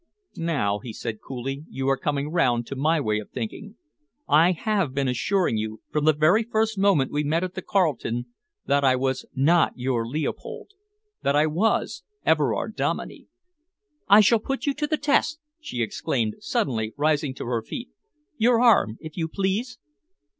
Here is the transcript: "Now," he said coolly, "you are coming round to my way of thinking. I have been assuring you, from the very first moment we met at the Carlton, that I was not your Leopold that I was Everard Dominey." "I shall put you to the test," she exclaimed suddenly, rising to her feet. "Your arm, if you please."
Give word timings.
"Now," 0.35 0.79
he 0.79 0.93
said 0.93 1.21
coolly, 1.21 1.63
"you 1.69 1.87
are 1.87 1.95
coming 1.95 2.31
round 2.31 2.65
to 2.65 2.75
my 2.75 2.99
way 2.99 3.19
of 3.19 3.29
thinking. 3.29 3.75
I 4.27 4.51
have 4.53 4.95
been 4.95 5.07
assuring 5.07 5.57
you, 5.57 5.81
from 5.91 6.05
the 6.05 6.13
very 6.15 6.41
first 6.41 6.75
moment 6.75 7.11
we 7.11 7.23
met 7.23 7.43
at 7.43 7.53
the 7.53 7.61
Carlton, 7.61 8.25
that 8.65 8.83
I 8.83 8.95
was 8.95 9.27
not 9.35 9.73
your 9.75 10.07
Leopold 10.07 10.71
that 11.21 11.35
I 11.35 11.45
was 11.45 12.01
Everard 12.25 12.75
Dominey." 12.75 13.27
"I 14.09 14.21
shall 14.21 14.39
put 14.39 14.65
you 14.65 14.73
to 14.73 14.87
the 14.87 14.97
test," 14.97 15.37
she 15.59 15.83
exclaimed 15.83 16.33
suddenly, 16.39 16.95
rising 16.97 17.35
to 17.35 17.45
her 17.45 17.61
feet. 17.61 17.89
"Your 18.37 18.59
arm, 18.59 18.97
if 19.01 19.17
you 19.17 19.27
please." 19.27 19.77